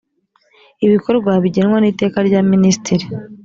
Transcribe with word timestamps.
ibikorwa 0.85 1.31
bigenwa 1.43 1.77
n’ 1.79 1.85
iteka 1.91 2.17
rya 2.27 2.41
minisitiri 2.51 3.05